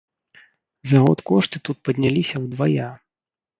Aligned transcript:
За 0.91 1.01
год 1.03 1.19
кошты 1.31 1.55
тут 1.69 1.77
падняліся 1.91 2.35
ўдвая! 2.49 2.91